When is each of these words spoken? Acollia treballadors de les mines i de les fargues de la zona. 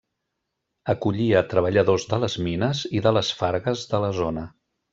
Acollia 0.93 1.43
treballadors 1.51 2.07
de 2.15 2.19
les 2.25 2.39
mines 2.47 2.81
i 3.01 3.03
de 3.09 3.13
les 3.19 3.31
fargues 3.43 3.85
de 3.95 4.01
la 4.07 4.11
zona. 4.25 4.49